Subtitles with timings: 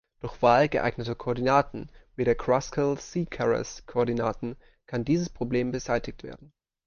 [0.19, 4.55] Durch Wahl geeigneter Koordinaten, wie der Kruskal-Szekeres-Koordinaten,
[4.87, 6.53] kann dieses Problem beseitigt werden.